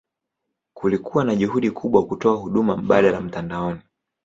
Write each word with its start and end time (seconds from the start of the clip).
Kulikuwa 0.73 1.23
na 1.23 1.35
juhudi 1.35 1.71
kubwa 1.71 2.05
kutoa 2.07 2.35
huduma 2.35 2.77
mbadala 2.77 3.21
mtandaoni. 3.21 3.81